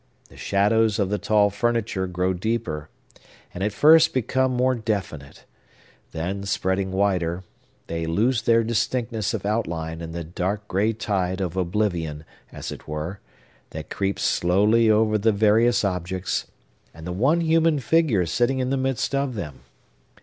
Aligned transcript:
The 0.29 0.35
shadows 0.35 0.97
of 0.97 1.11
the 1.11 1.19
tall 1.19 1.51
furniture 1.51 2.07
grow 2.07 2.33
deeper, 2.33 2.89
and 3.53 3.63
at 3.63 3.71
first 3.71 4.15
become 4.15 4.51
more 4.51 4.73
definite; 4.73 5.45
then, 6.11 6.43
spreading 6.45 6.91
wider, 6.91 7.43
they 7.85 8.07
lose 8.07 8.41
their 8.41 8.63
distinctness 8.63 9.35
of 9.35 9.45
outline 9.45 10.01
in 10.01 10.11
the 10.11 10.23
dark 10.23 10.67
gray 10.67 10.91
tide 10.93 11.39
of 11.39 11.55
oblivion, 11.55 12.25
as 12.51 12.71
it 12.71 12.87
were, 12.87 13.19
that 13.69 13.91
creeps 13.91 14.23
slowly 14.23 14.89
over 14.89 15.19
the 15.19 15.31
various 15.31 15.85
objects, 15.85 16.47
and 16.95 17.05
the 17.05 17.13
one 17.13 17.41
human 17.41 17.77
figure 17.77 18.25
sitting 18.25 18.57
in 18.57 18.71
the 18.71 18.77
midst 18.77 19.13
of 19.13 19.35
them. 19.35 19.59